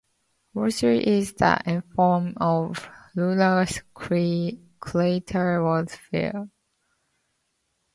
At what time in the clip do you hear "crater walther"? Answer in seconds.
4.79-6.49